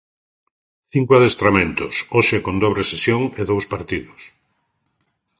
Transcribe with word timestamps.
Cinco 0.91 1.11
adestramentos, 1.15 1.93
hoxe 2.15 2.37
con 2.45 2.55
dobre 2.63 2.83
sesión 2.91 3.21
e 3.39 3.43
dous 3.51 3.65
partidos. 3.73 4.21